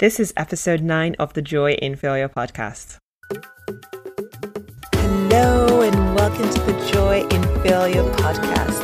[0.00, 2.96] This is episode 9 of the Joy in Failure podcast.
[4.94, 8.80] Hello, and welcome to the Joy in Failure podcast.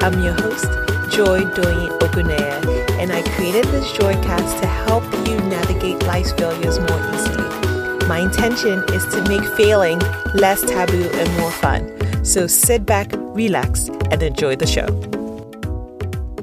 [0.00, 0.66] I'm your host,
[1.12, 7.14] Joy Doyin Oguneye, and I created this Joycast to help you navigate life's failures more
[7.16, 8.06] easily.
[8.06, 9.98] My intention is to make failing
[10.34, 12.24] less taboo and more fun.
[12.24, 14.86] So sit back, relax, and enjoy the show.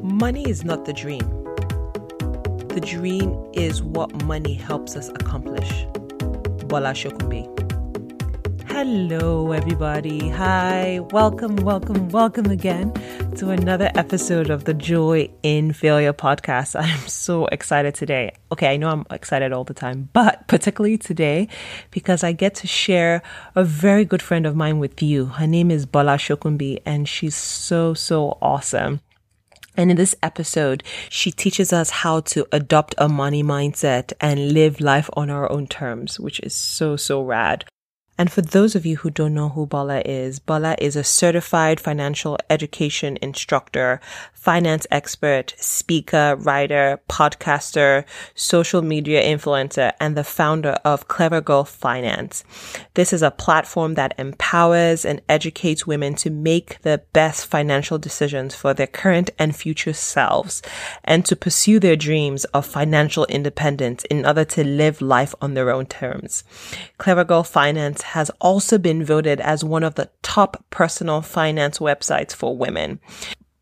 [0.02, 1.37] Money is not the dream
[2.78, 5.86] the dream is what money helps us accomplish.
[6.70, 7.42] Bola Sokunbi.
[8.70, 10.30] Hello, everybody.
[10.30, 11.00] Hi.
[11.12, 12.94] Welcome, welcome, welcome again
[13.38, 16.80] to another episode of the Joy in Failure podcast.
[16.80, 18.34] I'm so excited today.
[18.52, 21.48] Okay, I know I'm excited all the time, but particularly today
[21.90, 23.24] because I get to share
[23.56, 25.26] a very good friend of mine with you.
[25.26, 29.00] Her name is Bola Sokunbi, and she's so, so awesome.
[29.78, 34.82] And in this episode, she teaches us how to adopt a money mindset and live
[34.82, 37.64] life on our own terms, which is so, so rad.
[38.18, 41.80] And for those of you who don't know who Bola is, Bola is a certified
[41.80, 44.02] financial education instructor,
[44.34, 52.44] finance expert, speaker, writer, podcaster, social media influencer, and the founder of Clever Girl Finance.
[52.96, 58.56] This is a platform that empowers and educates women to make the best financial decisions
[58.56, 60.62] for their current and future selves
[61.04, 65.70] and to pursue their dreams of financial independence in order to live life on their
[65.70, 66.44] own terms.
[66.98, 72.34] Clever Girl Finance has also been voted as one of the top personal finance websites
[72.34, 73.00] for women.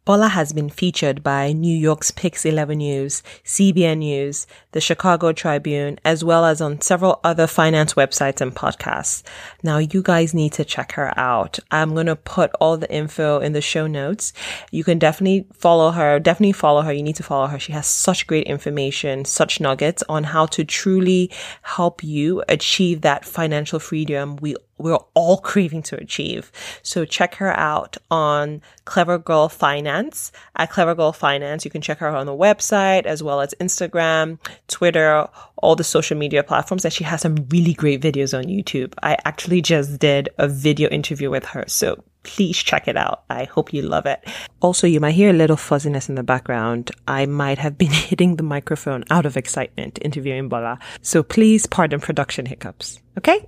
[0.05, 5.97] Bola has been featured by New York's Pix 11 News, CBN News, the Chicago Tribune,
[6.05, 9.23] as well as on several other finance websites and podcasts.
[9.63, 11.57] Now, you guys need to check her out.
[11.71, 14.31] I'm going to put all the info in the show notes.
[14.69, 16.19] You can definitely follow her.
[16.19, 16.93] Definitely follow her.
[16.93, 17.57] You need to follow her.
[17.57, 21.31] She has such great information, such nuggets on how to truly
[21.63, 26.51] help you achieve that financial freedom we we're all craving to achieve.
[26.83, 31.63] So check her out on Clever Girl Finance at Clever Girl Finance.
[31.65, 35.27] You can check her out on the website as well as Instagram, Twitter,
[35.57, 36.83] all the social media platforms.
[36.83, 38.93] And she has some really great videos on YouTube.
[39.01, 41.63] I actually just did a video interview with her.
[41.67, 43.23] So please check it out.
[43.29, 44.27] I hope you love it.
[44.59, 46.91] Also, you might hear a little fuzziness in the background.
[47.07, 50.79] I might have been hitting the microphone out of excitement interviewing Bola.
[51.01, 52.99] So please pardon production hiccups.
[53.17, 53.47] Okay?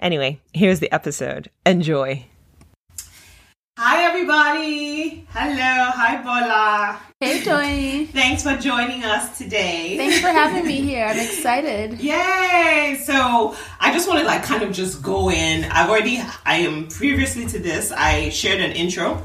[0.00, 1.50] Anyway, here's the episode.
[1.66, 2.24] Enjoy.
[3.78, 5.26] Hi, everybody.
[5.30, 5.90] Hello.
[5.90, 7.00] Hi, Bola.
[7.20, 8.06] Hey, Joy.
[8.12, 9.98] Thanks for joining us today.
[9.98, 11.04] Thanks for having me here.
[11.04, 12.00] I'm excited.
[12.00, 12.98] Yay!
[13.04, 15.64] So I just want to like kind of just go in.
[15.64, 19.22] I've already, I am previously to this, I shared an intro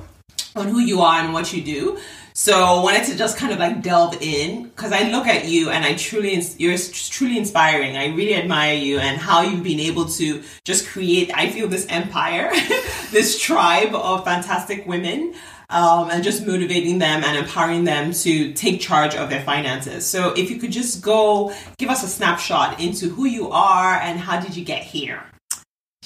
[0.57, 1.97] on who you are and what you do.
[2.37, 5.69] So I wanted to just kind of like delve in because I look at you
[5.69, 7.95] and I truly, you're truly inspiring.
[7.95, 11.85] I really admire you and how you've been able to just create, I feel this
[11.87, 12.51] empire,
[13.11, 15.33] this tribe of fantastic women.
[15.67, 20.05] Um, and just motivating them and empowering them to take charge of their finances.
[20.05, 24.19] So, if you could just go give us a snapshot into who you are and
[24.19, 25.23] how did you get here?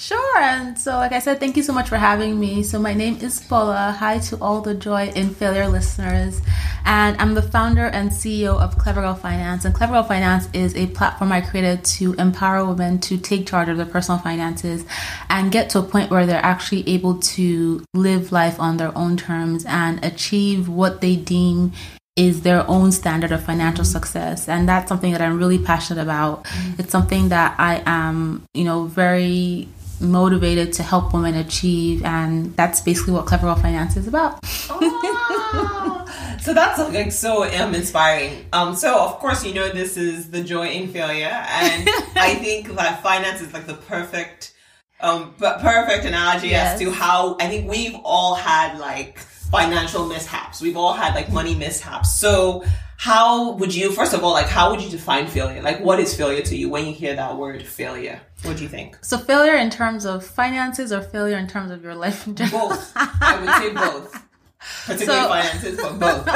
[0.00, 0.38] Sure.
[0.38, 2.62] And so, like I said, thank you so much for having me.
[2.62, 3.94] So, my name is Bola.
[3.98, 6.40] Hi to all the Joy in Failure listeners.
[6.86, 9.66] And I'm the founder and CEO of Clever Girl Finance.
[9.66, 13.68] And Clever Girl Finance is a platform I created to empower women to take charge
[13.68, 14.86] of their personal finances
[15.28, 19.18] and get to a point where they're actually able to live life on their own
[19.18, 21.72] terms and achieve what they deem
[22.16, 26.42] is their own standard of financial success and that's something that i'm really passionate about
[26.44, 26.80] mm-hmm.
[26.80, 29.68] it's something that i am you know very
[30.00, 34.40] motivated to help women achieve and that's basically what clever girl finance is about.
[34.70, 38.46] Oh, so that's like so um, inspiring.
[38.52, 42.74] Um so of course you know this is the joy in failure and i think
[42.74, 44.54] that finance is like the perfect
[45.00, 46.74] um but perfect analogy yes.
[46.74, 49.18] as to how i think we've all had like
[49.50, 50.60] financial mishaps.
[50.60, 52.14] We've all had like money mishaps.
[52.14, 52.64] So
[53.00, 55.62] how would you first of all like how would you define failure?
[55.62, 58.20] Like what is failure to you when you hear that word failure?
[58.42, 58.98] What do you think?
[59.00, 62.68] So failure in terms of finances or failure in terms of your life in general?
[62.68, 62.92] Both.
[62.94, 64.22] I would say both.
[64.84, 66.28] Particularly so, finances but both.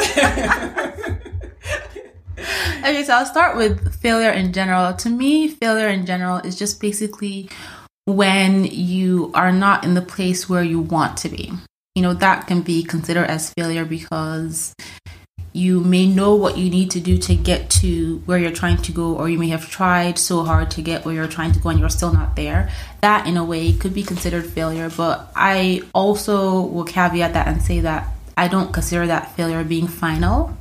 [2.79, 4.95] Okay so i'll start with failure in general.
[4.95, 7.51] To me failure in general is just basically
[8.07, 11.53] when you are not in the place where you want to be.
[11.95, 14.75] You know that can be considered as failure because
[15.55, 18.91] you may know what you need to do to get to where you're trying to
[18.91, 21.69] go, or you may have tried so hard to get where you're trying to go
[21.69, 22.71] and you're still not there.
[23.03, 24.91] That, in a way, could be considered failure.
[24.91, 29.87] But I also will caveat that and say that I don't consider that failure being
[29.87, 30.57] final.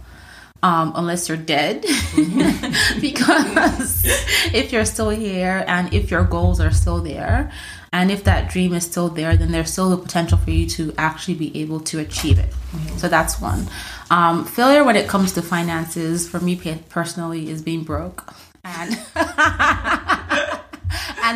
[0.63, 1.81] Um, unless you're dead.
[3.01, 4.05] because
[4.53, 7.51] if you're still here and if your goals are still there,
[7.91, 10.95] and if that dream is still there, then there's still the potential for you to
[10.97, 12.49] actually be able to achieve it.
[12.49, 12.97] Mm-hmm.
[12.97, 13.67] So that's one.
[14.09, 18.33] Um, failure when it comes to finances, for me personally, is being broke.
[18.63, 19.29] And and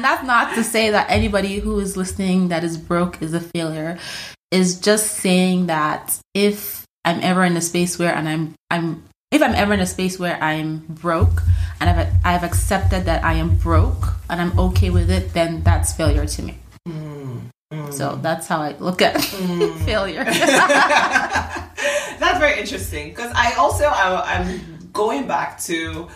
[0.04, 4.00] that's not to say that anybody who is listening that is broke is a failure.
[4.50, 9.42] Is just saying that if I'm ever in a space where and I'm I'm if
[9.42, 11.44] I'm ever in a space where I'm broke
[11.80, 15.94] and I've I've accepted that I am broke and I'm okay with it, then that's
[15.94, 16.58] failure to me.
[16.88, 17.42] Mm,
[17.74, 17.94] mm.
[17.94, 19.78] So that's how I look at mm.
[19.86, 20.24] failure.
[22.20, 26.08] that's very interesting because I also I, I'm going back to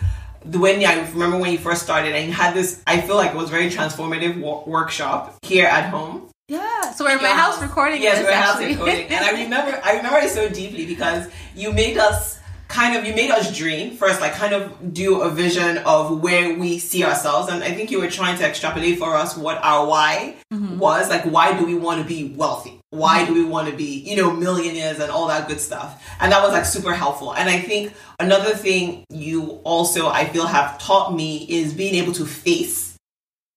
[0.45, 2.81] the when I remember when you first started and you had this.
[2.87, 6.29] I feel like it was very transformative workshop here at home.
[6.47, 8.01] Yeah, so we're in my house recording.
[8.01, 11.97] Yes, we're house recording, and I remember I remember it so deeply because you made
[11.97, 12.40] us
[12.71, 16.57] kind of you made us dream first like kind of do a vision of where
[16.57, 17.51] we see ourselves.
[17.51, 20.77] And i think you were trying to extrapolate for us what our why mm-hmm.
[20.79, 21.09] was.
[21.09, 22.79] Like why do we want to be wealthy?
[22.89, 26.01] Why do we want to be you know millionaires and all that good stuff?
[26.19, 27.33] And that was like super helpful.
[27.33, 32.13] And i think another thing you also i feel have taught me is being able
[32.13, 32.90] to face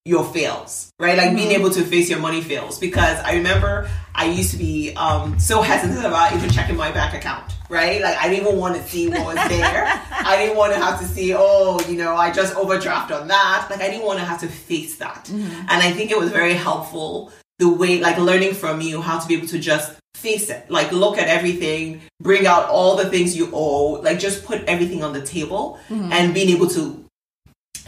[0.05, 1.17] your fails, right?
[1.17, 1.37] Like mm-hmm.
[1.37, 2.79] being able to face your money fails.
[2.79, 7.15] Because I remember I used to be um, so hesitant about even checking my bank
[7.15, 8.03] account, right?
[8.03, 10.03] Like I didn't even want to see what was there.
[10.11, 13.69] I didn't want to have to see, oh, you know, I just overdraft on that.
[13.71, 15.25] Like I didn't want to have to face that.
[15.25, 15.67] Mm-hmm.
[15.69, 19.27] And I think it was very helpful the way, like learning from you how to
[19.27, 23.37] be able to just face it, like look at everything, bring out all the things
[23.37, 26.13] you owe, like just put everything on the table mm-hmm.
[26.13, 27.04] and being able to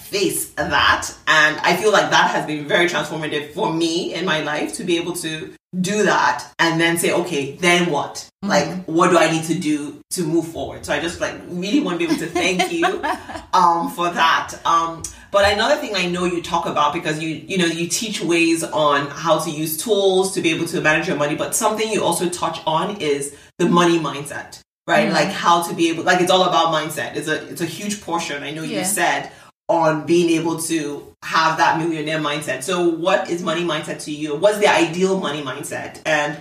[0.06, 1.08] face that.
[1.26, 4.84] And I feel like that has been very transformative for me in my life to
[4.84, 8.28] be able to do that and then say, okay, then what?
[8.44, 8.48] Mm-hmm.
[8.48, 10.86] Like, what do I need to do to move forward?
[10.86, 12.84] So I just like really want to be able to thank you
[13.52, 14.54] um, for that.
[14.64, 18.22] Um, but another thing I know you talk about because you you know you teach
[18.22, 21.34] ways on how to use tools to be able to manage your money.
[21.34, 25.06] But something you also touch on is the money mindset, right?
[25.06, 25.14] Mm-hmm.
[25.14, 27.16] Like how to be able like it's all about mindset.
[27.16, 28.42] It's a it's a huge portion.
[28.42, 28.78] I know yeah.
[28.78, 29.30] you said
[29.68, 32.62] on being able to have that millionaire mindset.
[32.62, 34.36] So, what is money mindset to you?
[34.36, 36.00] What's the ideal money mindset?
[36.06, 36.38] And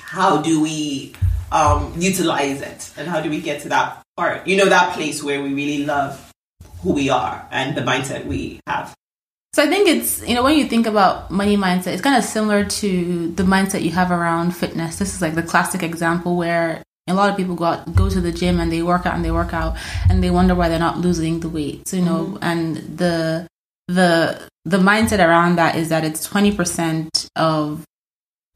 [0.00, 1.14] how do we
[1.52, 2.92] um, utilize it?
[2.96, 4.46] And how do we get to that part?
[4.46, 6.32] You know, that place where we really love
[6.80, 8.94] who we are and the mindset we have.
[9.52, 12.24] So I think it's you know when you think about money mindset, it's kind of
[12.24, 14.98] similar to the mindset you have around fitness.
[14.98, 18.20] This is like the classic example where a lot of people go out, go to
[18.20, 19.76] the gym and they work out and they work out
[20.10, 21.86] and they wonder why they're not losing the weight.
[21.88, 22.38] So, you know, mm-hmm.
[22.42, 23.48] and the
[23.88, 27.84] the the mindset around that is that it's 20% of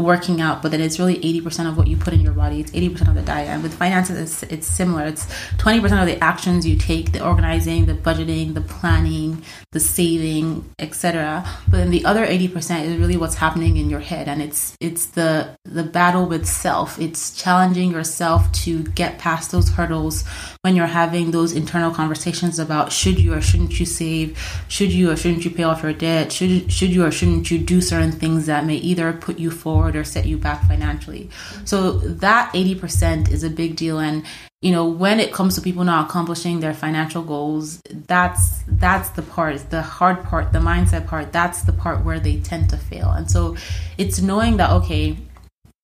[0.00, 2.60] working out, but then it's really 80% of what you put in your body.
[2.60, 3.48] It's 80% of the diet.
[3.48, 5.06] And with finances, it's, it's similar.
[5.06, 5.26] It's
[5.58, 9.42] 20% of the actions you take, the organizing, the budgeting, the planning,
[9.72, 11.46] the saving, etc.
[11.68, 14.28] But then the other 80% is really what's happening in your head.
[14.28, 16.98] And it's, it's the, the battle with self.
[16.98, 20.24] It's challenging yourself to get past those hurdles
[20.62, 24.38] when you're having those internal conversations about should you or shouldn't you save?
[24.68, 26.32] Should you or shouldn't you pay off your debt?
[26.32, 29.89] Should, should you or shouldn't you do certain things that may either put you forward
[29.90, 31.30] forward or set you back financially.
[31.64, 33.98] So that 80% is a big deal.
[33.98, 34.24] And
[34.62, 39.22] you know when it comes to people not accomplishing their financial goals that's that's the
[39.22, 41.32] part the hard part the mindset part.
[41.32, 43.10] That's the part where they tend to fail.
[43.10, 43.56] And so
[43.96, 45.16] it's knowing that okay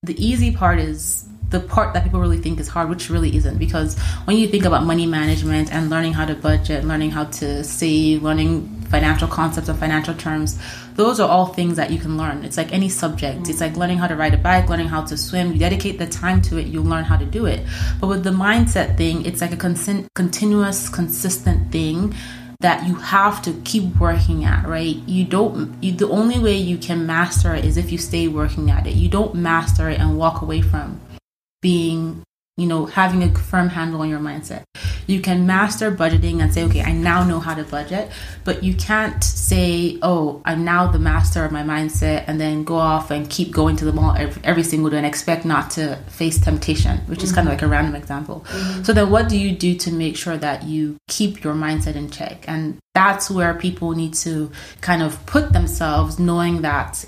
[0.02, 3.58] the easy part is the part that people really think is hard, which really isn't.
[3.58, 7.62] Because when you think about money management and learning how to budget, learning how to
[7.62, 10.58] save, learning financial concepts and financial terms,
[10.94, 12.44] those are all things that you can learn.
[12.44, 13.48] It's like any subject.
[13.48, 15.52] It's like learning how to ride a bike, learning how to swim.
[15.52, 17.64] You dedicate the time to it, you'll learn how to do it.
[18.00, 22.14] But with the mindset thing, it's like a con- continuous, consistent thing
[22.60, 24.96] that you have to keep working at, right?
[25.06, 28.70] You don't, you, the only way you can master it is if you stay working
[28.70, 28.94] at it.
[28.94, 30.98] You don't master it and walk away from
[31.66, 32.22] being
[32.56, 34.62] you know, having a firm handle on your mindset.
[35.06, 38.10] You can master budgeting and say, okay, I now know how to budget,
[38.44, 42.76] but you can't say, oh, I'm now the master of my mindset and then go
[42.76, 46.40] off and keep going to the mall every, single day and expect not to face
[46.40, 47.36] temptation, which is mm-hmm.
[47.36, 48.44] kind of like a random example.
[48.48, 48.82] Mm-hmm.
[48.84, 52.10] So then what do you do to make sure that you keep your mindset in
[52.10, 52.46] check?
[52.48, 57.04] And that's where people need to kind of put themselves knowing that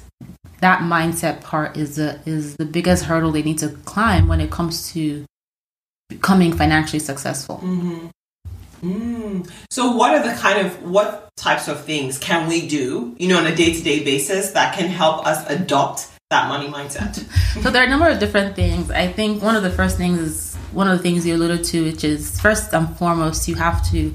[0.61, 4.51] that mindset part is the is the biggest hurdle they need to climb when it
[4.51, 5.25] comes to
[6.09, 7.61] becoming financially successful.
[7.63, 8.09] Mm-hmm.
[8.83, 9.51] Mm.
[9.71, 13.39] So, what are the kind of what types of things can we do, you know,
[13.39, 17.17] on a day to day basis that can help us adopt that money mindset?
[17.63, 18.91] so, there are a number of different things.
[18.91, 21.85] I think one of the first things is one of the things you alluded to,
[21.85, 24.15] which is first and foremost, you have to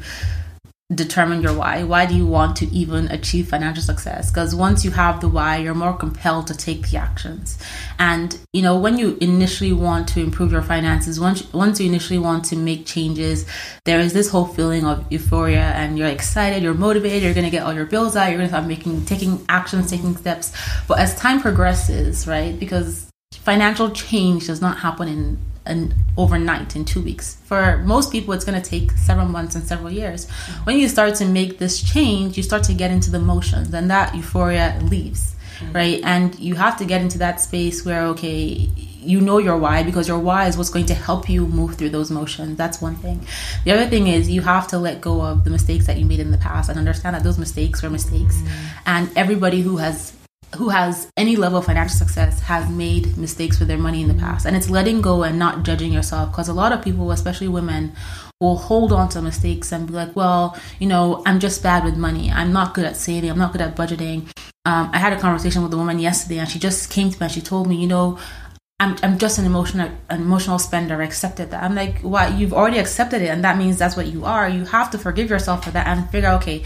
[0.95, 1.83] determine your why.
[1.83, 4.31] Why do you want to even achieve financial success?
[4.31, 7.57] Because once you have the why, you're more compelled to take the actions.
[7.99, 12.19] And you know, when you initially want to improve your finances, once once you initially
[12.19, 13.45] want to make changes,
[13.85, 17.51] there is this whole feeling of euphoria, and you're excited, you're motivated, you're going to
[17.51, 20.53] get all your bills out, you're going to start making taking actions, taking steps.
[20.87, 26.85] But as time progresses, right, because financial change does not happen in an overnight in
[26.85, 27.37] two weeks.
[27.45, 30.29] For most people, it's going to take several months and several years.
[30.65, 33.89] When you start to make this change, you start to get into the motions, and
[33.89, 35.71] that euphoria leaves, mm-hmm.
[35.71, 36.01] right?
[36.03, 38.69] And you have to get into that space where, okay,
[39.03, 41.89] you know your why because your why is what's going to help you move through
[41.89, 42.57] those motions.
[42.57, 43.25] That's one thing.
[43.65, 46.21] The other thing is you have to let go of the mistakes that you made
[46.21, 48.37] in the past and understand that those mistakes were mistakes.
[48.37, 48.79] Mm-hmm.
[48.85, 50.13] And everybody who has
[50.57, 54.13] who has any level of financial success has made mistakes with their money in the
[54.13, 57.47] past and it's letting go and not judging yourself because a lot of people especially
[57.47, 57.91] women
[58.39, 61.97] will hold on to mistakes and be like well you know i'm just bad with
[61.97, 64.21] money i'm not good at saving i'm not good at budgeting
[64.65, 67.25] um, i had a conversation with a woman yesterday and she just came to me
[67.25, 68.17] and she told me you know
[68.79, 71.01] I'm, I'm just an emotional an emotional spender.
[71.01, 71.63] I accepted that.
[71.63, 72.33] I'm like, what?
[72.33, 74.49] You've already accepted it, and that means that's what you are.
[74.49, 76.63] You have to forgive yourself for that and figure okay,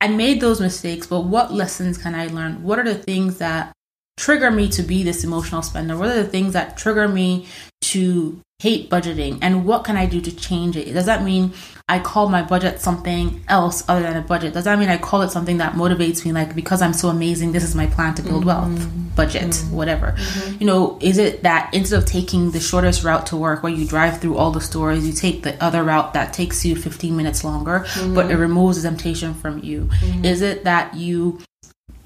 [0.00, 2.62] I made those mistakes, but what lessons can I learn?
[2.62, 3.72] What are the things that
[4.16, 5.96] trigger me to be this emotional spender?
[5.96, 7.46] What are the things that trigger me
[7.82, 9.38] to hate budgeting?
[9.40, 10.92] And what can I do to change it?
[10.92, 11.52] Does that mean
[11.88, 14.52] I call my budget something else other than a budget?
[14.52, 16.32] Does that mean I call it something that motivates me?
[16.32, 18.74] Like, because I'm so amazing, this is my plan to build mm-hmm.
[18.74, 19.76] wealth, budget, mm-hmm.
[19.76, 20.08] whatever.
[20.08, 20.56] Mm-hmm.
[20.58, 23.86] You know, is it that instead of taking the shortest route to work where you
[23.86, 27.44] drive through all the stores, you take the other route that takes you 15 minutes
[27.44, 28.14] longer, mm-hmm.
[28.14, 29.84] but it removes the temptation from you?
[29.84, 30.24] Mm-hmm.
[30.24, 31.38] Is it that you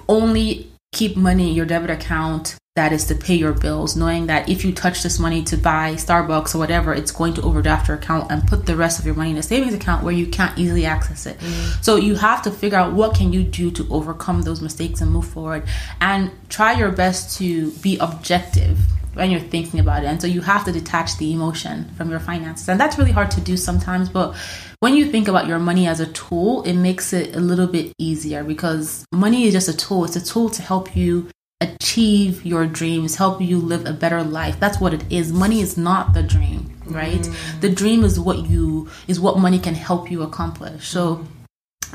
[0.07, 4.49] only keep money in your debit account that is to pay your bills, knowing that
[4.49, 7.99] if you touch this money to buy Starbucks or whatever, it's going to overdraft your
[7.99, 10.59] account and put the rest of your money in a savings account where you can't
[10.59, 11.39] easily access it.
[11.39, 11.85] Mm.
[11.85, 15.13] So you have to figure out what can you do to overcome those mistakes and
[15.13, 15.65] move forward
[16.01, 18.79] and try your best to be objective
[19.13, 20.07] when you're thinking about it.
[20.07, 22.71] And so you have to detach the emotion from your finances.
[22.71, 24.35] And that's really hard to do sometimes, but
[24.81, 27.93] when you think about your money as a tool, it makes it a little bit
[27.99, 30.07] easier because money is just a tool.
[30.07, 31.29] It's a tool to help you
[31.63, 34.59] achieve your dreams, help you live a better life.
[34.59, 35.33] That's what it is.
[35.33, 37.21] Money is not the dream, right?
[37.21, 37.61] Mm.
[37.61, 40.89] The dream is what you is what money can help you accomplish.
[40.89, 41.25] So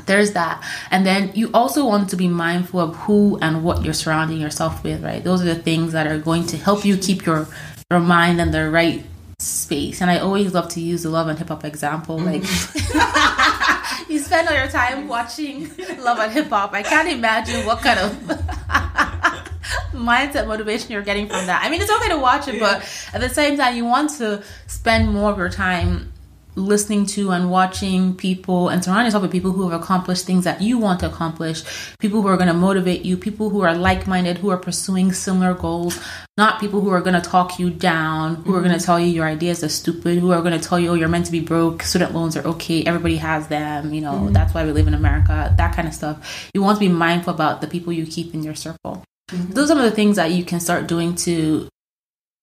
[0.06, 0.64] there's that.
[0.90, 4.82] And then you also want to be mindful of who and what you're surrounding yourself
[4.82, 5.22] with, right?
[5.22, 7.48] Those are the things that are going to help you keep your
[7.90, 9.04] your mind in the right
[9.38, 10.00] space.
[10.00, 12.18] And I always love to use the love and hip hop example.
[12.18, 12.42] Like
[14.08, 16.72] you spend all your time watching love and hip hop.
[16.72, 18.12] I can't imagine what kind of
[19.92, 21.62] mindset motivation you're getting from that.
[21.64, 22.60] I mean, it's okay to watch it, yeah.
[22.60, 26.12] but at the same time, you want to spend more of your time
[26.58, 30.60] listening to and watching people and surrounding yourself with people who have accomplished things that
[30.60, 31.62] you want to accomplish,
[31.98, 35.12] people who are going to motivate you, people who are like minded, who are pursuing
[35.12, 35.98] similar goals,
[36.36, 38.54] not people who are going to talk you down, who mm-hmm.
[38.54, 40.90] are going to tell you your ideas are stupid, who are going to tell you,
[40.90, 44.12] oh, you're meant to be broke, student loans are okay, everybody has them, you know,
[44.12, 44.32] mm-hmm.
[44.32, 46.50] that's why we live in America, that kind of stuff.
[46.54, 49.04] You want to be mindful about the people you keep in your circle.
[49.28, 49.52] Mm-hmm.
[49.52, 51.68] Those are the things that you can start doing to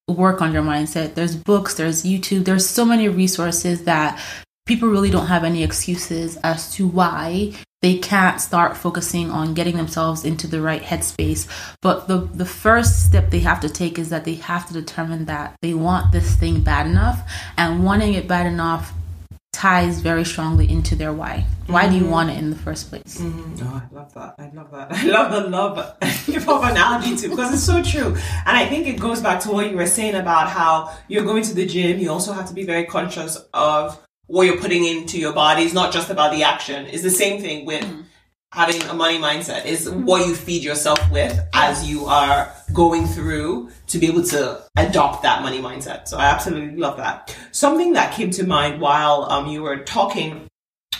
[0.07, 1.15] work on your mindset.
[1.15, 4.21] There's books, there's YouTube, there's so many resources that
[4.65, 9.77] people really don't have any excuses as to why they can't start focusing on getting
[9.77, 11.47] themselves into the right headspace.
[11.81, 15.25] But the the first step they have to take is that they have to determine
[15.25, 18.91] that they want this thing bad enough and wanting it bad enough
[19.55, 21.45] ties very strongly into their why.
[21.67, 21.91] Why mm-hmm.
[21.91, 22.11] do you mm-hmm.
[22.11, 23.19] want it in the first place?
[23.19, 23.65] Mm-hmm.
[23.65, 24.35] Oh, I love that.
[24.37, 24.91] I love that.
[24.91, 28.15] I love the love hip hop analogy too because it's so true.
[28.45, 31.43] And I think it goes back to what you were saying about how you're going
[31.43, 31.99] to the gym.
[31.99, 33.97] You also have to be very conscious of
[34.27, 35.63] what you're putting into your body.
[35.63, 36.85] It's not just about the action.
[36.87, 37.83] It's the same thing with.
[37.83, 38.01] Mm-hmm
[38.55, 43.69] having a money mindset is what you feed yourself with as you are going through
[43.87, 46.07] to be able to adopt that money mindset.
[46.07, 47.35] So I absolutely love that.
[47.51, 50.47] Something that came to mind while um, you were talking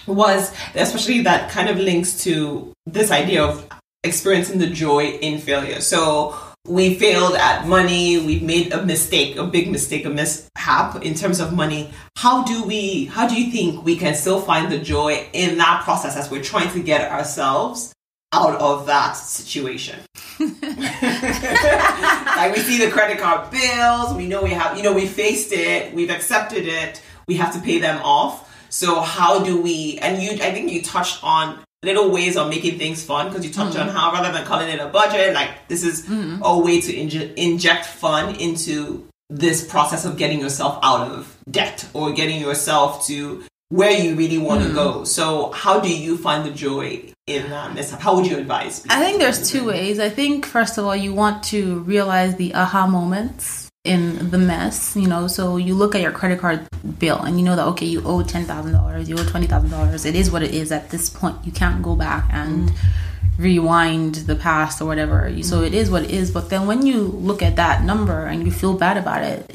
[0.08, 3.68] was especially that kind of links to this idea of
[4.04, 5.82] experiencing the joy in failure.
[5.82, 6.38] So
[6.68, 11.40] we failed at money we've made a mistake a big mistake a mishap in terms
[11.40, 15.28] of money how do we how do you think we can still find the joy
[15.34, 17.94] in that process as we're trying to get ourselves
[18.34, 20.00] out of that situation
[22.36, 25.52] like we see the credit card bills we know we have you know we faced
[25.52, 30.22] it we've accepted it we have to pay them off so how do we and
[30.22, 33.78] you i think you touched on little ways of making things fun because you touched
[33.78, 33.88] mm-hmm.
[33.88, 36.42] on how rather than calling it a budget, like this is mm-hmm.
[36.44, 42.12] a way to inject fun into this process of getting yourself out of debt or
[42.12, 43.44] getting yourself to
[43.76, 44.76] where you really want to hmm.
[44.76, 45.04] go.
[45.04, 48.00] So, how do you find the joy in um, that mishap?
[48.00, 48.80] How would you advise?
[48.80, 50.00] people I think there's two ways.
[50.00, 54.96] I think first of all, you want to realize the aha moments in the mess.
[54.96, 56.68] You know, so you look at your credit card
[57.00, 59.72] bill and you know that okay, you owe ten thousand dollars, you owe twenty thousand
[59.72, 60.06] dollars.
[60.06, 61.38] It is what it is at this point.
[61.44, 63.44] You can't go back and mm-hmm.
[63.44, 65.30] rewind the past or whatever.
[65.44, 65.66] So mm-hmm.
[65.66, 66.32] it is what it is.
[66.32, 69.54] But then when you look at that number and you feel bad about it,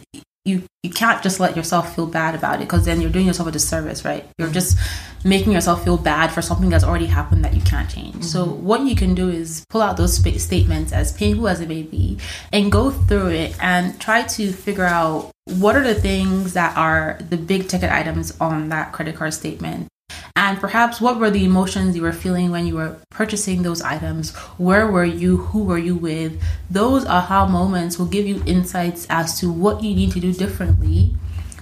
[0.51, 3.49] you you can't just let yourself feel bad about it because then you're doing yourself
[3.49, 4.27] a disservice, right?
[4.39, 4.55] You're mm-hmm.
[4.55, 4.79] just
[5.25, 8.25] making yourself feel bad for something that's already happened that you can't change.
[8.25, 8.65] So mm-hmm.
[8.65, 11.83] what you can do is pull out those spa- statements as painful as it may
[11.83, 12.19] be
[12.51, 17.19] and go through it and try to figure out what are the things that are
[17.29, 19.89] the big ticket items on that credit card statement
[20.37, 24.35] and perhaps what were the emotions you were feeling when you were purchasing those items?
[24.59, 25.39] Where were you?
[25.39, 26.41] Who were you with?
[26.71, 31.15] Those aha moments will give you insights as to what you need to do differently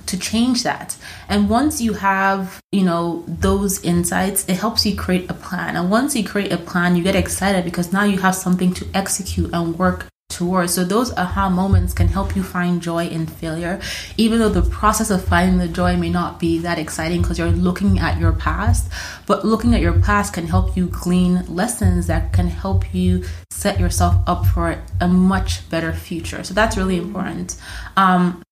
[0.09, 0.97] to change that.
[1.29, 5.77] And once you have, you know, those insights, it helps you create a plan.
[5.77, 8.87] And once you create a plan, you get excited because now you have something to
[8.95, 10.75] execute and work towards.
[10.75, 13.81] So those aha moments can help you find joy in failure,
[14.17, 17.51] even though the process of finding the joy may not be that exciting because you're
[17.51, 18.91] looking at your past.
[19.27, 23.81] But looking at your past can help you glean lessons that can help you set
[23.81, 26.45] yourself up for a much better future.
[26.45, 27.57] So that's really important.
[27.97, 28.43] Um,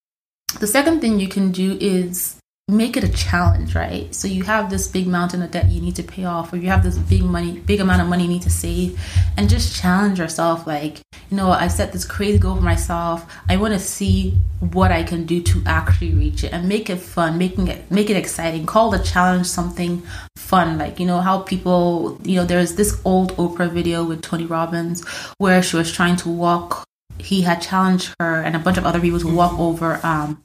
[0.59, 2.36] the second thing you can do is
[2.69, 4.13] make it a challenge, right?
[4.13, 6.67] So you have this big mountain of debt you need to pay off, or you
[6.67, 9.01] have this big money, big amount of money you need to save,
[9.37, 10.67] and just challenge yourself.
[10.67, 13.33] Like, you know, I set this crazy goal for myself.
[13.49, 16.97] I want to see what I can do to actually reach it, and make it
[16.97, 18.67] fun, making it make it exciting.
[18.67, 20.03] Call the challenge something
[20.37, 24.45] fun, like you know how people, you know, there's this old Oprah video with Tony
[24.45, 25.07] Robbins
[25.39, 26.85] where she was trying to walk.
[27.19, 30.01] He had challenged her and a bunch of other people to walk over.
[30.05, 30.43] Um,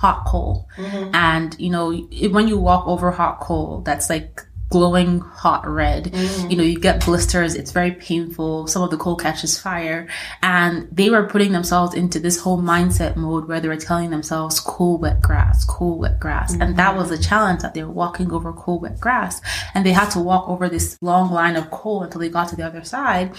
[0.00, 0.66] hot coal.
[0.78, 1.14] Mm-hmm.
[1.14, 1.92] And, you know,
[2.30, 4.40] when you walk over hot coal, that's like
[4.70, 6.04] glowing hot red.
[6.04, 6.50] Mm-hmm.
[6.50, 7.54] You know, you get blisters.
[7.54, 8.66] It's very painful.
[8.66, 10.08] Some of the coal catches fire.
[10.42, 14.58] And they were putting themselves into this whole mindset mode where they were telling themselves
[14.58, 16.54] cool, wet grass, cool, wet grass.
[16.54, 17.20] And that was mm-hmm.
[17.20, 19.42] a challenge that they were walking over cool, wet grass.
[19.74, 22.56] And they had to walk over this long line of coal until they got to
[22.56, 23.34] the other side.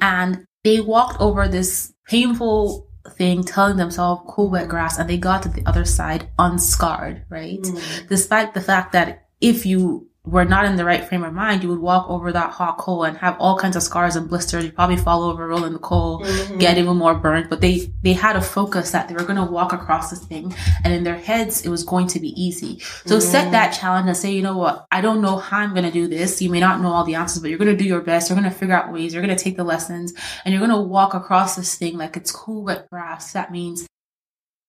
[0.00, 5.42] And they walked over this painful thing telling themselves cool wet grass and they got
[5.42, 7.62] to the other side unscarred right?
[7.62, 8.08] Mm.
[8.08, 11.68] Despite the fact that if you were not in the right frame of mind you
[11.68, 14.64] would walk over that hot coal and have all kinds of scars and blisters.
[14.64, 16.58] You'd probably fall over roll in the coal mm-hmm.
[16.58, 17.48] get even more burnt.
[17.48, 20.54] But they they had a focus that they were going to walk across this thing
[20.84, 22.80] and in their heads it was going to be easy.
[23.06, 24.86] So set that challenge and say you know what?
[24.90, 26.42] I don't know how i'm going to do this.
[26.42, 28.28] You may not know all the answers but you're going to do your best.
[28.28, 29.14] You're going to figure out ways.
[29.14, 30.12] You're going to take the lessons
[30.44, 33.32] and you're going to walk across this thing like it's cool wet grass.
[33.32, 33.86] That means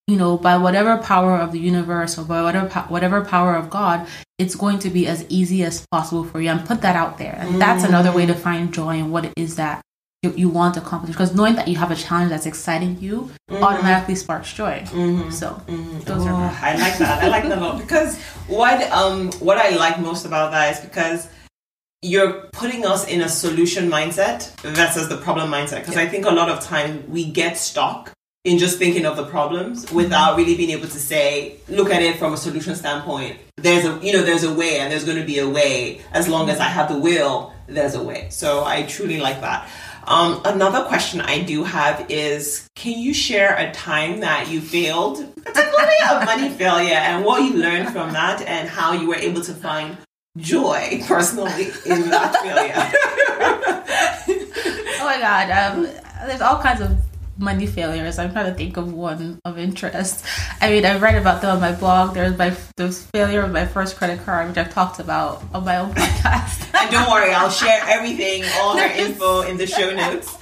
[0.08, 4.08] you know, by whatever power of the universe or by whatever whatever power of God,
[4.38, 6.50] it's going to be as easy as possible for you.
[6.50, 7.36] And put that out there.
[7.38, 7.90] And that's mm.
[7.90, 9.82] another way to find joy in what it is that
[10.24, 11.12] you, you want to accomplish.
[11.12, 13.62] Because knowing that you have a challenge that's exciting you mm-hmm.
[13.62, 14.80] automatically sparks joy.
[14.86, 15.30] Mm-hmm.
[15.32, 16.00] So mm-hmm.
[16.00, 17.24] those are Oh, my I like that.
[17.24, 18.18] I like that a lot because
[18.48, 21.28] what um what I like most about that is because
[22.02, 25.80] you're putting us in a solution mindset versus the problem mindset.
[25.80, 28.14] Because I think a lot of time we get stuck
[28.48, 32.18] in just thinking of the problems without really being able to say, look at it
[32.18, 33.38] from a solution standpoint.
[33.58, 36.30] There's a you know there's a way and there's going to be a way as
[36.30, 37.54] long as I have the will.
[37.68, 38.30] There's a way.
[38.30, 39.70] So I truly like that.
[40.06, 45.18] Um, another question I do have is can you share a time that you failed,
[45.44, 49.42] particularly a money failure, and what you learned from that and how you were able
[49.42, 49.98] to find
[50.38, 53.84] joy personally in that failure?
[55.00, 55.84] Oh my god, um,
[56.28, 56.98] there's all kinds of
[57.38, 58.20] money failures.
[58.20, 60.26] I'm trying to think of one of interest.
[60.62, 62.14] I mean, I've read about them on my blog.
[62.14, 65.78] There's my the failure of my first credit card, which I've talked about on my
[65.78, 66.74] own podcast.
[66.82, 70.38] and don't worry, I'll share everything, all her info in the show notes.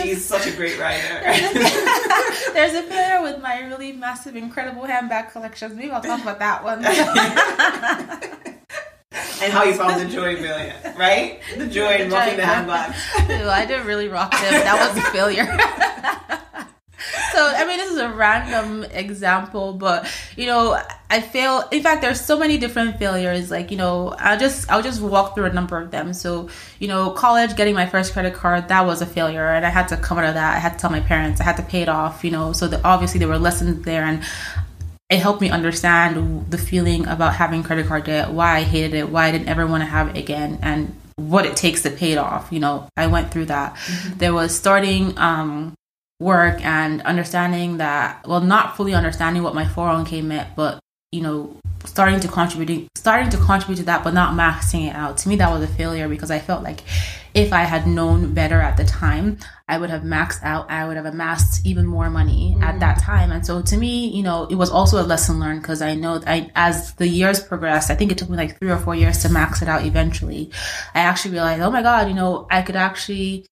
[0.00, 1.20] She's such a great writer.
[2.52, 5.74] There's a failure with my really massive, incredible handbag collections.
[5.74, 6.84] Maybe I'll talk about that one.
[9.42, 11.40] and how you found the joy failure, right?
[11.56, 12.94] The joy in rocking the handbag.
[13.48, 14.52] I didn't really rock them.
[14.52, 15.46] That was a failure.
[17.32, 20.06] so I mean, this is a random example, but
[20.36, 20.80] you know,
[21.10, 21.64] I fail.
[21.70, 23.50] In fact, there's so many different failures.
[23.50, 26.12] Like you know, I'll just I'll just walk through a number of them.
[26.12, 29.70] So you know, college, getting my first credit card, that was a failure, and I
[29.70, 30.56] had to come out of that.
[30.56, 31.40] I had to tell my parents.
[31.40, 32.24] I had to pay it off.
[32.24, 34.22] You know, so the, obviously there were lessons there, and
[35.10, 39.08] it helped me understand the feeling about having credit card debt, why I hated it,
[39.08, 42.12] why I didn't ever want to have it again, and what it takes to pay
[42.12, 42.48] it off.
[42.52, 43.76] You know, I went through that.
[44.16, 45.74] There was starting um,
[46.20, 50.80] work and understanding that, well, not fully understanding what my 401k meant, but,
[51.12, 55.16] you know, starting to contributing starting to contribute to that but not maxing it out
[55.16, 56.80] to me that was a failure because i felt like
[57.34, 60.96] if i had known better at the time i would have maxed out i would
[60.96, 62.62] have amassed even more money mm.
[62.62, 65.62] at that time and so to me you know it was also a lesson learned
[65.62, 68.70] because i know i as the years progressed i think it took me like three
[68.70, 70.50] or four years to max it out eventually
[70.94, 73.46] i actually realized oh my god you know i could actually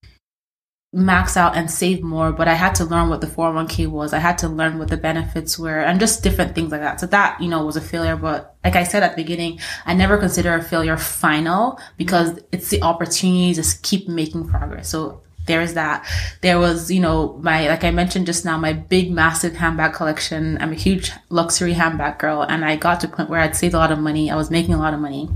[0.97, 4.15] max out and save more, but I had to learn what the 401k was.
[4.15, 7.01] I had to learn what the benefits were and just different things like that.
[7.01, 8.17] So that, you know, was a failure.
[8.17, 12.71] But like I said at the beginning, I never consider a failure final because it's
[12.71, 14.89] the opportunity to just keep making progress.
[14.89, 16.05] So there's that.
[16.41, 20.57] There was, you know, my, like I mentioned just now, my big, massive handbag collection.
[20.63, 23.75] I'm a huge luxury handbag girl and I got to a point where I'd saved
[23.75, 24.31] a lot of money.
[24.31, 25.29] I was making a lot of money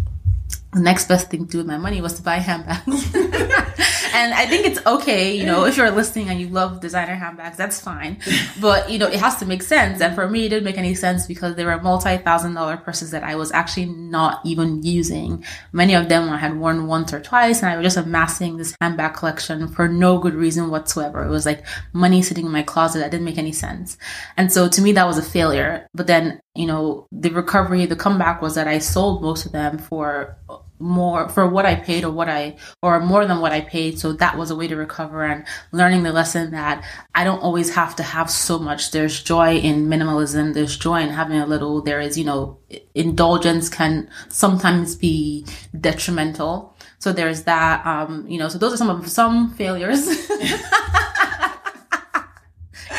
[0.73, 3.12] the next best thing to do with my money was to buy handbags.
[4.12, 7.57] and I think it's okay, you know, if you're listening and you love designer handbags,
[7.57, 8.18] that's fine.
[8.61, 10.01] But, you know, it has to make sense.
[10.01, 13.11] And for me, it didn't make any sense because they were multi thousand dollar purses
[13.12, 15.44] that I was actually not even using.
[15.73, 18.75] Many of them I had worn once or twice and I was just amassing this
[18.81, 21.25] handbag collection for no good reason whatsoever.
[21.25, 23.96] It was like money sitting in my closet that didn't make any sense.
[24.37, 25.87] And so to me, that was a failure.
[25.94, 29.79] But then you know, the recovery, the comeback was that I sold most of them
[29.79, 30.37] for
[30.81, 33.99] more for what I paid or what I or more than what I paid.
[33.99, 37.75] So that was a way to recover and learning the lesson that I don't always
[37.75, 38.90] have to have so much.
[38.90, 40.55] There's joy in minimalism.
[40.55, 41.83] There's joy in having a little.
[41.83, 42.59] There is, you know,
[42.95, 45.47] indulgence can sometimes be
[45.79, 46.75] detrimental.
[46.99, 47.85] So there's that.
[47.87, 50.07] Um, you know, so those are some of some failures.
[50.40, 50.57] you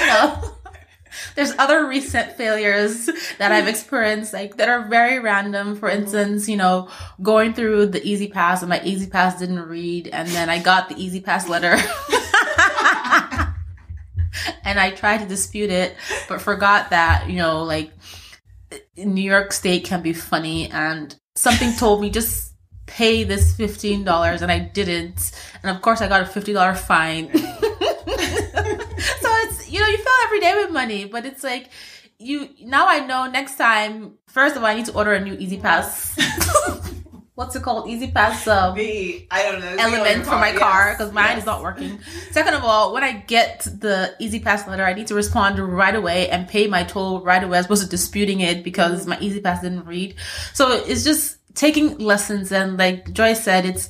[0.08, 0.52] know
[1.36, 5.76] there's other recent failures that I've experienced, like that are very random.
[5.76, 6.04] For mm-hmm.
[6.04, 6.90] instance, you know,
[7.22, 11.48] going through the E-ZPass and my E-ZPass didn't read, and then I got the E-ZPass
[11.48, 11.74] letter.
[14.64, 15.96] and I tried to dispute it,
[16.28, 17.92] but forgot that, you know, like
[18.98, 22.54] New York State can be funny and something told me just
[22.86, 25.32] pay this $15 and I didn't.
[25.64, 27.30] And of course I got a $50 fine.
[29.72, 31.70] you know, you feel every day with money, but it's like
[32.18, 34.18] you now I know next time.
[34.28, 36.88] First of all, I need to order a new E-ZPass.
[37.36, 37.90] What's it called?
[37.90, 41.16] E-ZPass Um, the I don't know element for my car because yes.
[41.16, 41.40] mine yes.
[41.40, 42.00] is not working.
[42.30, 46.30] Second of all, when I get the E-ZPass letter, I need to respond right away
[46.30, 49.86] and pay my toll right away as opposed to disputing it because my E-ZPass didn't
[49.86, 50.16] read.
[50.54, 53.90] So it's just taking lessons and like Joyce said, it's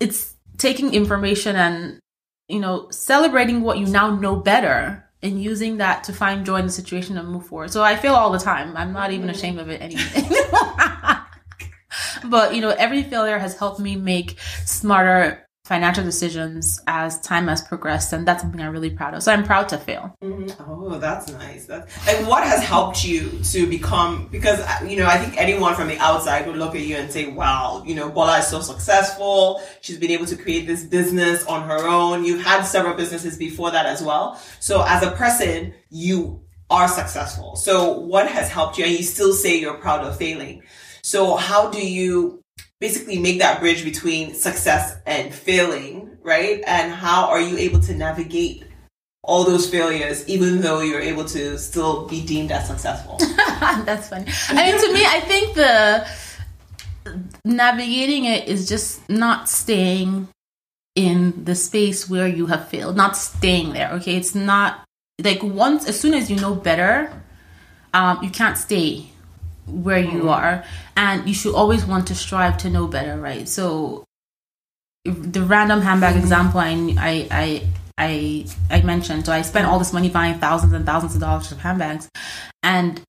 [0.00, 2.00] it's taking information and
[2.48, 6.66] you know, celebrating what you now know better and using that to find joy in
[6.66, 7.70] the situation and move forward.
[7.70, 8.76] So I feel all the time.
[8.76, 11.26] I'm not even ashamed of it anymore.
[12.24, 17.60] but you know, every failure has helped me make smarter financial decisions as time has
[17.60, 19.22] progressed and that's something i'm really proud of.
[19.22, 20.16] So i'm proud to fail.
[20.22, 20.62] Mm-hmm.
[20.70, 21.66] oh that's nice.
[21.66, 25.88] That's like what has helped you to become because you know i think anyone from
[25.88, 29.60] the outside would look at you and say wow you know bola is so successful.
[29.80, 32.24] She's been able to create this business on her own.
[32.24, 34.40] You've had several businesses before that as well.
[34.60, 37.56] So as a person you are successful.
[37.56, 38.84] So what has helped you?
[38.84, 40.62] And you still say you're proud of failing.
[41.02, 42.42] So how do you
[42.80, 46.62] basically make that bridge between success and failing, right?
[46.66, 48.64] And how are you able to navigate
[49.22, 53.16] all those failures, even though you're able to still be deemed as successful?
[53.60, 54.26] That's funny.
[54.48, 56.06] I mean, to me, I think the
[57.44, 60.28] navigating it is just not staying
[60.94, 63.92] in the space where you have failed, not staying there.
[63.92, 64.84] Okay, it's not
[65.22, 67.22] like once as soon as you know better,
[67.94, 69.10] um, you can't stay
[69.66, 70.30] where you mm.
[70.30, 70.64] are
[70.96, 74.04] and you should always want to strive to know better right so
[75.04, 76.22] the random handbag mm-hmm.
[76.22, 77.62] example I, I
[77.98, 81.50] i i mentioned so i spent all this money buying thousands and thousands of dollars
[81.50, 82.08] of handbags
[82.62, 83.00] and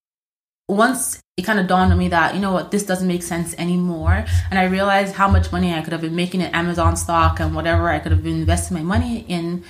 [0.70, 3.54] once it kind of dawned on me that you know what this doesn't make sense
[3.58, 7.40] anymore and i realized how much money i could have been making in amazon stock
[7.40, 9.64] and whatever i could have been investing my money in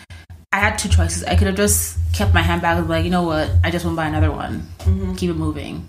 [0.51, 3.23] i had two choices i could have just kept my handbag and like you know
[3.23, 5.13] what i just want to buy another one mm-hmm.
[5.15, 5.87] keep it moving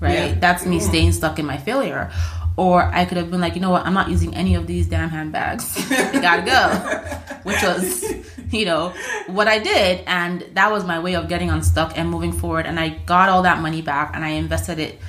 [0.00, 0.12] right?
[0.12, 0.34] Yeah.
[0.38, 2.10] That's me staying stuck in my failure.
[2.56, 4.86] Or I could have been like, you know what, I'm not using any of these
[4.86, 5.74] damn handbags.
[5.88, 7.34] they gotta go.
[7.42, 8.04] Which was,
[8.52, 8.94] you know,
[9.26, 10.04] what I did.
[10.06, 12.66] And that was my way of getting unstuck and moving forward.
[12.66, 15.00] And I got all that money back and I invested it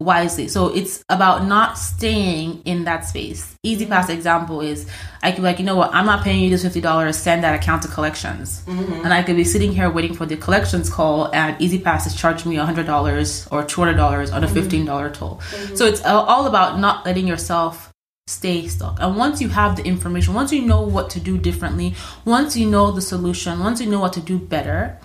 [0.00, 0.48] wisely.
[0.48, 3.56] So it's about not staying in that space.
[3.62, 4.88] E-ZPass example is
[5.22, 7.44] I could be like, you know what, I'm not paying you this fifty dollars, send
[7.44, 8.62] that account to collections.
[8.66, 9.04] Mm-hmm.
[9.04, 12.50] And I could be sitting here waiting for the collections call and E-ZPass is charging
[12.50, 14.54] me hundred dollars or two hundred dollars on a mm-hmm.
[14.54, 15.40] fifteen dollar toll.
[15.50, 15.76] Mm-hmm.
[15.76, 17.90] So it's all about not letting yourself
[18.26, 18.98] stay stuck.
[19.00, 22.68] And once you have the information, once you know what to do differently, once you
[22.68, 24.98] know the solution, once you know what to do better,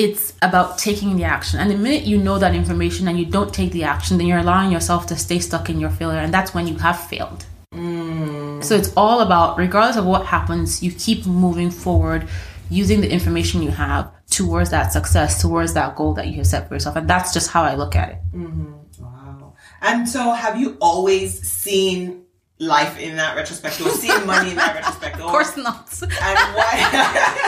[0.00, 1.60] it's about taking the action.
[1.60, 4.38] And the minute you know that information and you don't take the action, then you're
[4.38, 6.20] allowing yourself to stay stuck in your failure.
[6.20, 7.44] And that's when you have failed.
[7.74, 8.64] Mm.
[8.64, 12.26] So it's all about, regardless of what happens, you keep moving forward
[12.70, 16.66] using the information you have towards that success, towards that goal that you have set
[16.66, 16.96] for yourself.
[16.96, 18.18] And that's just how I look at it.
[18.32, 19.04] Mm-hmm.
[19.04, 19.54] Wow.
[19.82, 22.24] And so have you always seen
[22.58, 25.16] life in that retrospect or seen money in that retrospect?
[25.16, 25.92] of course not.
[26.02, 27.36] And why?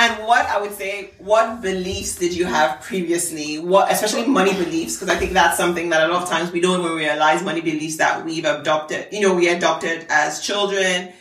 [0.00, 3.58] And what I would say, what beliefs did you have previously?
[3.58, 6.60] What, especially money beliefs, because I think that's something that a lot of times we
[6.60, 9.08] don't even realize money beliefs that we've adopted.
[9.10, 11.12] You know, we adopted as children,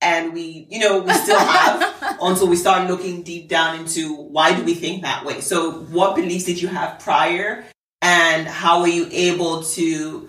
[0.00, 4.52] and we, you know, we still have until we start looking deep down into why
[4.52, 5.40] do we think that way.
[5.40, 7.64] So, what beliefs did you have prior,
[8.02, 10.28] and how were you able to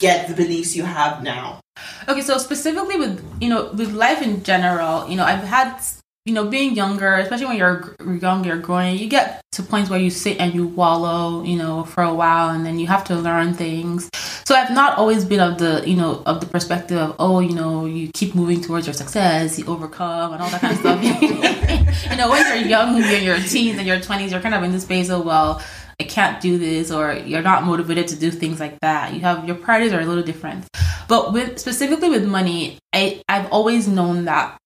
[0.00, 1.60] get the beliefs you have now?
[2.08, 5.78] Okay, so specifically with you know with life in general, you know, I've had
[6.24, 9.98] you know, being younger, especially when you're young, you're growing, you get to points where
[9.98, 13.16] you sit and you wallow, you know, for a while, and then you have to
[13.16, 14.08] learn things.
[14.44, 17.54] So I've not always been of the, you know, of the perspective of, oh, you
[17.54, 21.02] know, you keep moving towards your success, you overcome, and all that kind of stuff.
[22.10, 24.62] you know, when you're young, you're in your teens and your twenties, you're kind of
[24.62, 25.60] in this phase of, well,
[25.98, 29.12] I can't do this, or you're not motivated to do things like that.
[29.12, 30.66] You have your priorities are a little different.
[31.08, 34.56] But with specifically with money, I I've always known that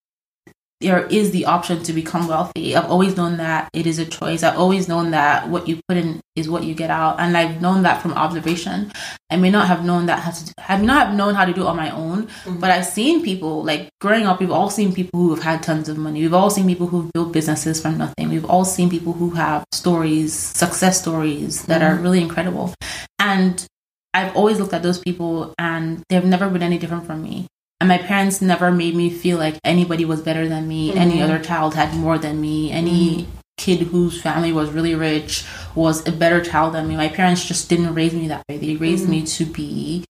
[0.79, 2.75] there is the option to become wealthy.
[2.75, 4.43] I've always known that it is a choice.
[4.43, 7.61] I've always known that what you put in is what you get out, and I've
[7.61, 8.91] known that from observation.
[9.31, 11.61] I may not have known that how to, have not have known how to do
[11.61, 12.59] it on my own, mm-hmm.
[12.59, 14.39] but I've seen people like growing up.
[14.39, 16.21] We've all seen people who have had tons of money.
[16.21, 18.29] We've all seen people who've built businesses from nothing.
[18.29, 21.99] We've all seen people who have stories, success stories that mm-hmm.
[21.99, 22.73] are really incredible,
[23.17, 23.65] and
[24.13, 27.47] I've always looked at those people, and they've never been any different from me
[27.79, 30.97] and my parents never made me feel like anybody was better than me mm-hmm.
[30.97, 33.31] any other child had more than me any mm-hmm.
[33.57, 37.69] kid whose family was really rich was a better child than me my parents just
[37.69, 39.11] didn't raise me that way they raised mm-hmm.
[39.11, 40.03] me to be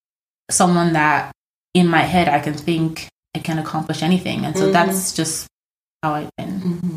[0.50, 1.32] someone that
[1.74, 4.74] in my head i can think i can accomplish anything and so mm-hmm.
[4.74, 5.48] that's just
[6.02, 6.97] how i've been mm-hmm.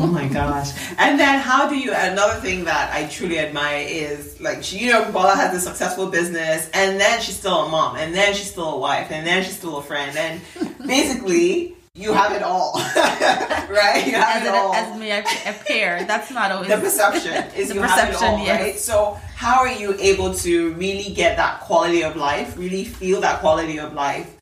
[0.00, 0.70] Oh my gosh.
[0.98, 4.92] And then how do you another thing that I truly admire is like she you
[4.92, 8.50] know Bola has a successful business and then she's still a mom and then she's
[8.50, 10.40] still a wife and then she's still a friend and
[10.86, 14.02] basically you have it all, right?
[14.06, 14.74] You have as it, all.
[14.74, 17.32] As may appear, that's not always the perception.
[17.56, 18.60] Is the you perception, have it all, yes.
[18.60, 18.78] right?
[18.78, 22.58] So, how are you able to really get that quality of life?
[22.58, 24.35] Really feel that quality of life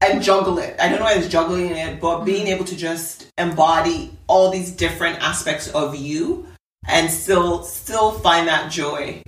[0.00, 0.76] and juggle it.
[0.80, 4.50] I don't know why I was juggling it, but being able to just embody all
[4.50, 6.46] these different aspects of you
[6.88, 9.22] and still still find that joy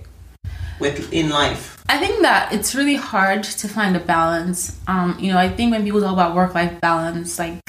[0.79, 1.83] with in life.
[1.89, 4.79] I think that it's really hard to find a balance.
[4.87, 7.59] Um, you know, I think when people talk about work life balance, like,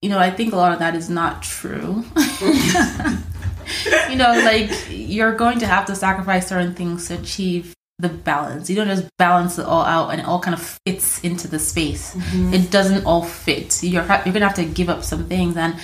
[0.00, 2.04] you know, I think a lot of that is not true.
[4.08, 8.68] you know, like you're going to have to sacrifice certain things to achieve the balance.
[8.68, 11.58] You don't just balance it all out and it all kind of fits into the
[11.58, 12.14] space.
[12.14, 12.54] Mm-hmm.
[12.54, 13.82] It doesn't all fit.
[13.82, 15.76] You're you're gonna have to give up some things, and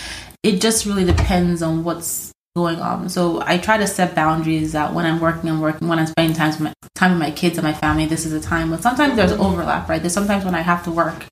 [0.43, 3.09] it just really depends on what's going on.
[3.09, 5.89] So I try to set boundaries that when I'm working, I'm working.
[5.89, 8.33] When I'm spending time with my, time with my kids and my family, this is
[8.33, 8.71] a time.
[8.71, 10.03] But sometimes there's overlap, right?
[10.03, 11.27] There's sometimes when I have to work.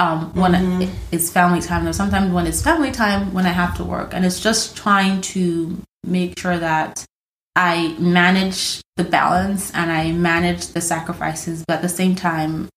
[0.00, 0.92] Um, when mm-hmm.
[1.12, 4.24] it's family time, there's sometimes when it's family time when I have to work, and
[4.24, 7.04] it's just trying to make sure that
[7.56, 12.68] I manage the balance and I manage the sacrifices, but at the same time,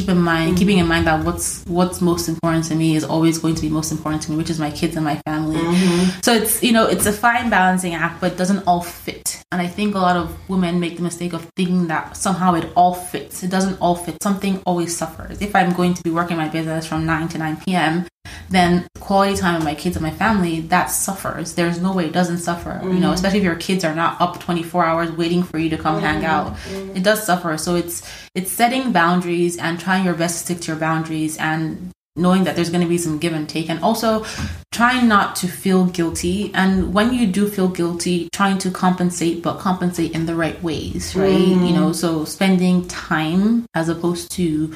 [0.00, 0.58] keep in mind, mm-hmm.
[0.58, 3.68] keeping in mind that what's what's most important to me is always going to be
[3.68, 5.56] most important to me, which is my kids and my family.
[5.56, 6.20] Mm-hmm.
[6.22, 9.42] So it's you know it's a fine balancing act, but it doesn't all fit.
[9.52, 12.70] And I think a lot of women make the mistake of thinking that somehow it
[12.76, 13.42] all fits.
[13.42, 14.22] It doesn't all fit.
[14.22, 15.40] Something always suffers.
[15.42, 18.06] If I'm going to be working my business from nine to nine p.m.,
[18.50, 21.54] then quality time with my kids and my family that suffers.
[21.54, 22.70] There's no way it doesn't suffer.
[22.70, 22.88] Mm-hmm.
[22.88, 23.14] You know, mm-hmm.
[23.14, 26.04] especially if your kids are not up 24 hours waiting for you to come mm-hmm.
[26.04, 26.54] hang out.
[26.56, 26.96] Mm-hmm.
[26.96, 27.56] It does suffer.
[27.58, 31.90] So it's it's setting boundaries and trying your best to stick to your boundaries and
[32.16, 34.24] knowing that there's going to be some give and take and also
[34.72, 39.58] trying not to feel guilty and when you do feel guilty trying to compensate but
[39.58, 41.64] compensate in the right ways right mm-hmm.
[41.64, 44.74] you know so spending time as opposed to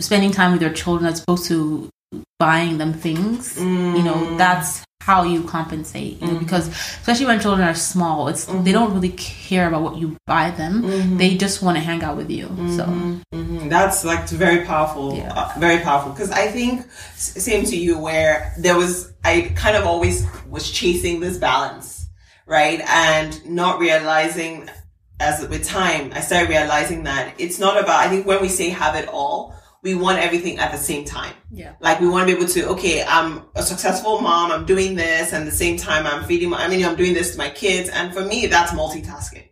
[0.00, 1.88] spending time with your children as opposed to
[2.38, 3.96] buying them things mm.
[3.96, 4.38] you know mm.
[4.38, 6.44] that's how you compensate you know, mm-hmm.
[6.44, 8.62] because especially when children are small it's mm-hmm.
[8.62, 11.16] they don't really care about what you buy them mm-hmm.
[11.16, 13.18] they just want to hang out with you so mm-hmm.
[13.32, 13.68] Mm-hmm.
[13.68, 15.32] that's like very powerful yeah.
[15.34, 19.84] uh, very powerful because i think same to you where there was i kind of
[19.86, 22.08] always was chasing this balance
[22.46, 24.68] right and not realizing
[25.22, 28.70] as with time, I started realizing that it's not about, I think when we say
[28.70, 31.34] have it all, we want everything at the same time.
[31.50, 31.72] Yeah.
[31.80, 35.32] Like we want to be able to, okay, I'm a successful mom, I'm doing this,
[35.32, 37.50] and at the same time I'm feeding my, I mean, I'm doing this to my
[37.50, 37.88] kids.
[37.88, 39.44] And for me, that's multitasking.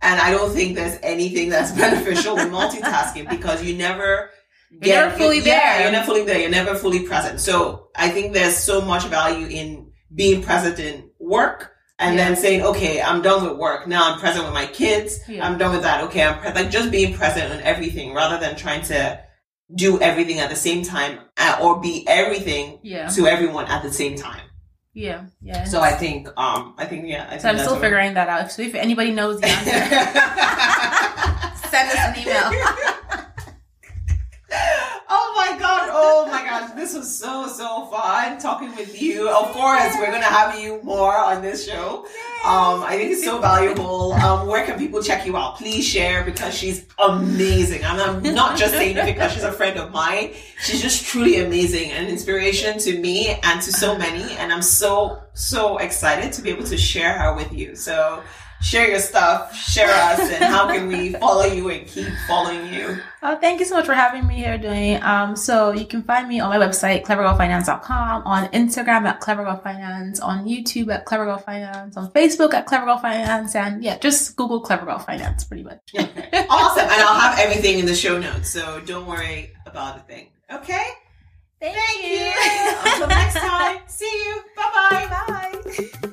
[0.00, 4.30] And I don't think there's anything that's beneficial with multitasking because you never
[4.70, 5.82] You're never fully yeah, there.
[5.82, 6.38] you're never fully there.
[6.38, 7.40] You're never fully present.
[7.40, 12.28] So I think there's so much value in being present in work and Yeah.
[12.28, 13.88] then saying, okay, I'm done with work.
[13.88, 15.18] Now I'm present with my kids.
[15.28, 15.44] Yeah.
[15.46, 16.04] I'm done with that.
[16.04, 16.22] Okay.
[16.22, 19.20] I'm pre- like just being present on everything rather than trying to
[19.74, 23.08] do everything at the same time uh, or be everything Yeah.
[23.08, 24.42] to everyone at the same time.
[24.94, 25.24] Yeah.
[25.40, 25.64] Yeah.
[25.64, 27.44] So I think, um, I think, yeah, I think.
[27.46, 28.52] I'm still figuring that out.
[28.52, 29.72] So if anybody knows the answer,
[31.68, 32.50] send us an email.
[35.14, 35.88] Oh my god!
[36.04, 36.72] Oh my gosh!
[36.72, 39.28] This was so so fun talking with you.
[39.28, 42.06] Of course, we're gonna have you more on this show.
[42.44, 44.12] Um, I think it's so valuable.
[44.14, 45.58] Um, where can people check you out?
[45.58, 47.84] Please share because she's amazing.
[47.84, 50.32] And I'm not just saying it because she's a friend of mine.
[50.60, 54.32] She's just truly amazing and inspiration to me and to so many.
[54.38, 57.76] And I'm so so excited to be able to share her with you.
[57.76, 58.24] So
[58.62, 62.98] share your stuff, share us, and how can we follow you and keep following you?
[63.22, 65.02] Oh, thank you so much for having me here, Dwayne.
[65.02, 70.44] Um, so you can find me on my website, clevergirlfinance.com, on Instagram at clevergirlfinance, on
[70.46, 75.80] YouTube at clevergirlfinance, on Facebook at clevergirlfinance, and yeah, just Google clevergirlfinance pretty much.
[75.94, 76.46] Okay.
[76.48, 76.84] Awesome.
[76.84, 80.28] And I'll have everything in the show notes, so don't worry about a thing.
[80.52, 80.84] Okay?
[81.60, 82.32] Thank, Thank you.
[82.92, 83.80] Until next time.
[83.86, 84.42] See you.
[84.56, 86.02] Bye-bye.
[86.02, 86.08] Bye.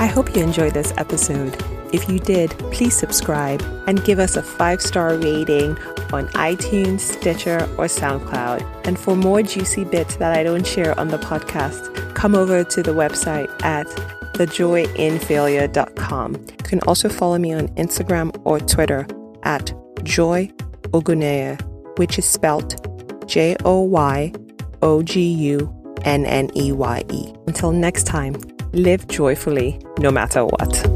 [0.00, 1.60] I hope you enjoyed this episode.
[1.92, 5.76] If you did, please subscribe and give us a five star rating
[6.12, 8.86] on iTunes, Stitcher, or SoundCloud.
[8.86, 12.82] And for more juicy bits that I don't share on the podcast, come over to
[12.82, 13.88] the website at
[14.34, 16.34] thejoyinfailure.com.
[16.34, 19.04] You can also follow me on Instagram or Twitter
[19.42, 19.72] at
[20.04, 20.48] Joy
[20.92, 21.60] Ogunneye,
[21.98, 22.76] which is spelt
[23.26, 24.32] J O Y
[24.80, 27.34] O G U N N E Y E.
[27.48, 28.36] Until next time,
[28.72, 30.87] live joyfully no matter what.